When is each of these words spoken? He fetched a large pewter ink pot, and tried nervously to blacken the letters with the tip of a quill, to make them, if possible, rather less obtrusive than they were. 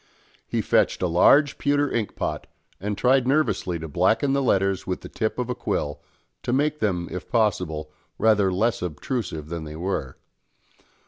He 0.47 0.63
fetched 0.63 1.03
a 1.03 1.07
large 1.07 1.59
pewter 1.59 1.93
ink 1.93 2.15
pot, 2.15 2.47
and 2.79 2.97
tried 2.97 3.27
nervously 3.27 3.77
to 3.77 3.87
blacken 3.87 4.33
the 4.33 4.41
letters 4.41 4.87
with 4.87 5.01
the 5.01 5.09
tip 5.09 5.37
of 5.37 5.47
a 5.47 5.53
quill, 5.53 6.01
to 6.41 6.51
make 6.51 6.79
them, 6.79 7.07
if 7.11 7.29
possible, 7.29 7.91
rather 8.17 8.51
less 8.51 8.81
obtrusive 8.81 9.49
than 9.49 9.63
they 9.63 9.75
were. 9.75 10.17